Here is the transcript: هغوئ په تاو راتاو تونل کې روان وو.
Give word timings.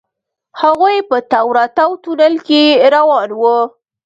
هغوئ 0.61 0.97
په 1.09 1.17
تاو 1.31 1.47
راتاو 1.57 1.91
تونل 2.03 2.35
کې 2.47 2.61
روان 2.93 3.29
وو. 3.39 3.57